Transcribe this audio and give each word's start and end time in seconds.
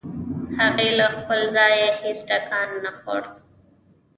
هغې 0.57 0.89
له 0.99 1.07
خپل 1.15 1.39
ځايه 1.55 1.89
هېڅ 2.01 2.19
ټکان 2.29 2.69
نه 2.83 2.91
خوړ. 2.97 3.21